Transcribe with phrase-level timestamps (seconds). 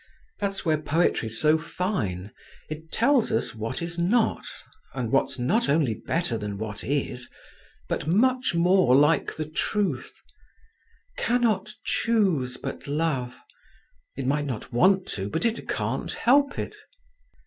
[0.39, 2.31] "That's where poetry's so fine;
[2.71, 4.47] it tells us what is not,
[4.95, 7.29] and what's not only better than what is,
[7.87, 10.11] but much more like the truth,
[11.19, 16.73] 'cannot choose but love,'—it might want not to, but it can't help it."